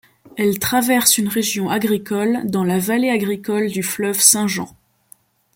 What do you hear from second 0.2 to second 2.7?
Elle traverse une région agricole, dans